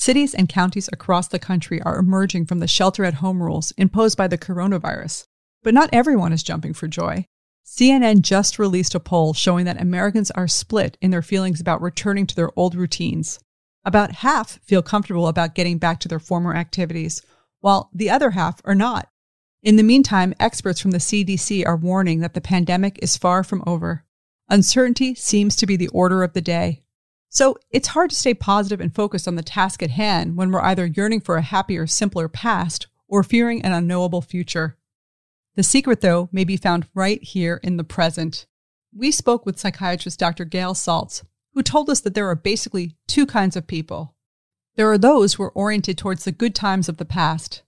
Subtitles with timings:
[0.00, 4.16] Cities and counties across the country are emerging from the shelter at home rules imposed
[4.16, 5.24] by the coronavirus.
[5.64, 7.26] But not everyone is jumping for joy.
[7.66, 12.28] CNN just released a poll showing that Americans are split in their feelings about returning
[12.28, 13.40] to their old routines.
[13.84, 17.20] About half feel comfortable about getting back to their former activities,
[17.58, 19.08] while the other half are not.
[19.64, 23.64] In the meantime, experts from the CDC are warning that the pandemic is far from
[23.66, 24.04] over.
[24.48, 26.84] Uncertainty seems to be the order of the day.
[27.30, 30.62] So it's hard to stay positive and focused on the task at hand when we're
[30.62, 34.78] either yearning for a happier, simpler past or fearing an unknowable future.
[35.54, 38.46] The secret, though, may be found right here in the present.
[38.94, 40.44] We spoke with psychiatrist Dr.
[40.44, 44.14] Gail Saltz, who told us that there are basically two kinds of people.
[44.76, 47.62] There are those who are oriented towards the good times of the past,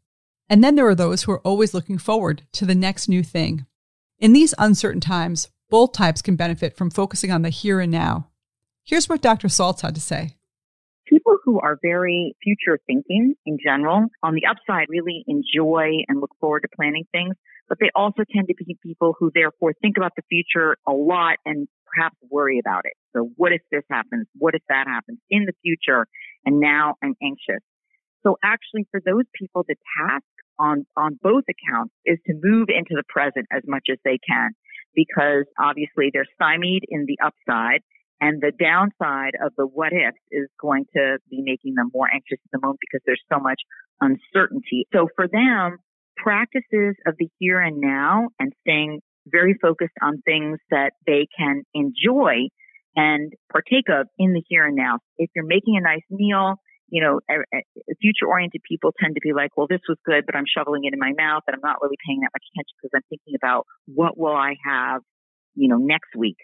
[0.49, 3.67] and then there are those who are always looking forward to the next new thing.
[4.19, 8.30] In these uncertain times, both types can benefit from focusing on the here and now.
[8.85, 9.49] Here's what Dr.
[9.49, 10.37] Saltz had to say.
[11.07, 16.31] People who are very future thinking in general, on the upside, really enjoy and look
[16.41, 17.35] forward to planning things,
[17.69, 21.37] but they also tend to be people who therefore think about the future a lot
[21.45, 22.93] and perhaps worry about it.
[23.15, 24.27] So what if this happens?
[24.39, 26.07] What if that happens in the future?
[26.45, 27.63] And now I'm anxious.
[28.23, 30.25] So actually for those people, the task
[30.59, 34.51] on, on both accounts is to move into the present as much as they can
[34.95, 37.81] because obviously they're stymied in the upside
[38.21, 42.39] and the downside of the what if is going to be making them more anxious
[42.45, 43.61] at the moment because there's so much
[44.01, 44.87] uncertainty.
[44.93, 45.79] So for them,
[46.17, 51.63] practices of the here and now and staying very focused on things that they can
[51.75, 52.49] enjoy
[52.97, 54.99] and partake of in the here and now.
[55.17, 56.57] If you're making a nice meal,
[56.89, 57.21] you know,
[58.01, 60.93] future oriented people tend to be like, well, this was good, but I'm shoveling it
[60.93, 63.67] in my mouth and I'm not really paying that much attention because I'm thinking about
[63.87, 65.03] what will I have,
[65.55, 66.37] you know, next week.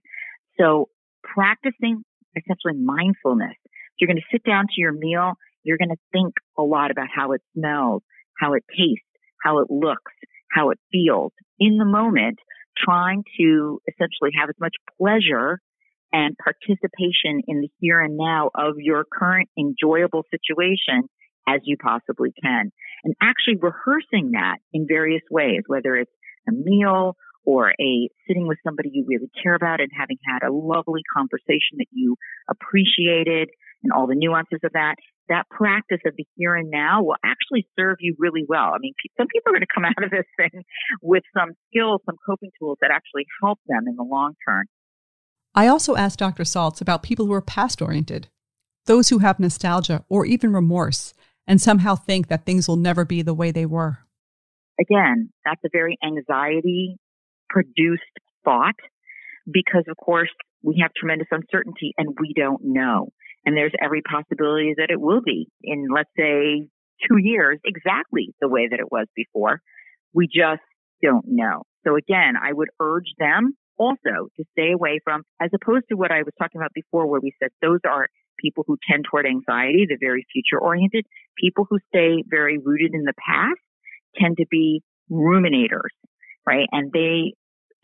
[0.58, 0.88] So
[1.36, 2.02] practicing
[2.34, 3.56] essentially mindfulness.
[3.98, 5.32] You're going to sit down to your meal.
[5.62, 8.02] You're going to think a lot about how it smells,
[8.38, 9.04] how it tastes,
[9.42, 10.12] how it looks,
[10.50, 12.38] how it feels in the moment,
[12.76, 15.60] trying to essentially have as much pleasure
[16.12, 21.08] and participation in the here and now of your current enjoyable situation
[21.48, 22.70] as you possibly can.
[23.04, 26.10] And actually rehearsing that in various ways, whether it's
[26.48, 30.52] a meal or a sitting with somebody you really care about and having had a
[30.52, 32.16] lovely conversation that you
[32.50, 33.48] appreciated
[33.82, 34.96] and all the nuances of that,
[35.28, 38.72] that practice of the here and now will actually serve you really well.
[38.74, 40.64] I mean, some people are going to come out of this thing
[41.00, 44.66] with some skills, some coping tools that actually help them in the long term.
[45.54, 46.42] I also asked Dr.
[46.42, 48.28] Saltz about people who are past oriented,
[48.86, 51.14] those who have nostalgia or even remorse
[51.46, 53.98] and somehow think that things will never be the way they were.
[54.80, 56.98] Again, that's a very anxiety
[57.48, 58.02] produced
[58.44, 58.76] thought
[59.50, 60.30] because of course
[60.62, 63.08] we have tremendous uncertainty and we don't know.
[63.44, 66.66] And there's every possibility that it will be in, let's say,
[67.08, 69.60] two years exactly the way that it was before.
[70.12, 70.62] We just
[71.02, 71.62] don't know.
[71.86, 76.10] So again, I would urge them also to stay away from, as opposed to what
[76.10, 78.08] I was talking about before, where we said those are
[78.40, 81.06] people who tend toward anxiety, the very future oriented.
[81.38, 83.60] People who stay very rooted in the past
[84.18, 85.94] tend to be ruminators
[86.46, 86.68] right?
[86.72, 87.34] And they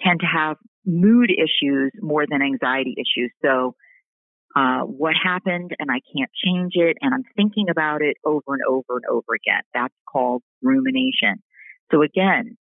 [0.05, 3.33] tend to have mood issues more than anxiety issues.
[3.43, 3.75] So,
[4.55, 8.61] uh, what happened and I can't change it and I'm thinking about it over and
[8.69, 9.63] over and over again.
[9.73, 11.43] That's called rumination.
[11.91, 12.59] So again,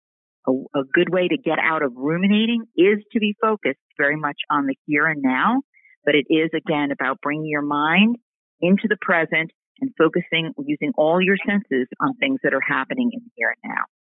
[0.46, 4.36] a, a good way to get out of ruminating is to be focused very much
[4.50, 5.62] on the here and now,
[6.04, 8.16] but it is again about bringing your mind
[8.60, 13.20] into the present and focusing using all your senses on things that are happening in
[13.24, 13.99] the here and now.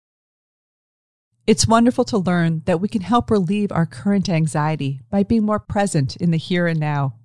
[1.47, 5.59] It's wonderful to learn that we can help relieve our current anxiety by being more
[5.59, 7.17] present in the here and now.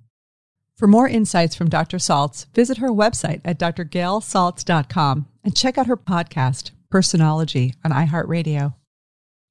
[0.76, 1.98] For more insights from Dr.
[1.98, 8.74] Saltz, visit her website at drgailsaltz.com and check out her podcast, Personology, on iHeartRadio.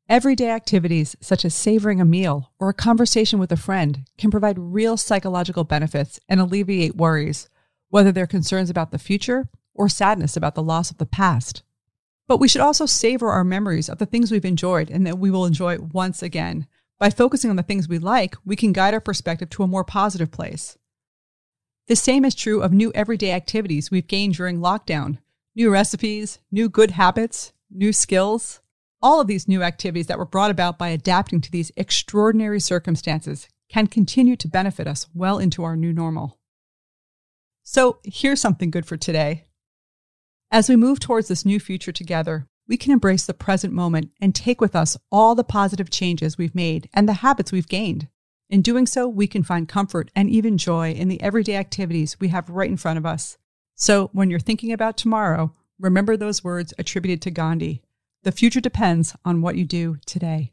[0.07, 4.59] Everyday activities such as savoring a meal or a conversation with a friend can provide
[4.59, 7.49] real psychological benefits and alleviate worries,
[7.89, 11.63] whether they're concerns about the future or sadness about the loss of the past.
[12.29, 15.31] But we should also savor our memories of the things we've enjoyed and that we
[15.31, 16.67] will enjoy once again.
[16.99, 19.85] By focusing on the things we like, we can guide our perspective to a more
[19.85, 20.77] positive place.
[21.87, 25.19] The same is true of new everyday activities we've gained during lockdown
[25.57, 28.61] new recipes, new good habits, new skills.
[29.03, 33.49] All of these new activities that were brought about by adapting to these extraordinary circumstances
[33.69, 36.39] can continue to benefit us well into our new normal.
[37.65, 39.48] So, here's something good for today.
[40.51, 44.35] As we move towards this new future together, we can embrace the present moment and
[44.35, 48.09] take with us all the positive changes we've made and the habits we've gained.
[48.49, 52.29] In doing so, we can find comfort and even joy in the everyday activities we
[52.29, 53.37] have right in front of us.
[53.75, 57.83] So when you're thinking about tomorrow, remember those words attributed to Gandhi
[58.23, 60.53] The future depends on what you do today.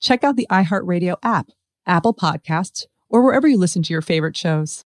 [0.00, 1.50] check out the iHeartRadio app,
[1.86, 4.84] Apple Podcasts, or wherever you listen to your favorite shows.